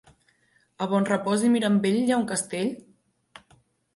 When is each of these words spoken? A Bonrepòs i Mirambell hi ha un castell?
A 0.85 0.85
Bonrepòs 0.93 1.43
i 1.49 1.51
Mirambell 1.57 1.99
hi 2.05 2.15
ha 2.15 2.19
un 2.21 2.25
castell? 2.31 2.71